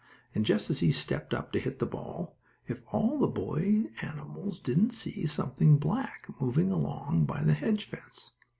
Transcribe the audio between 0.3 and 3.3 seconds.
And just as he stepped up to hit the ball, if all the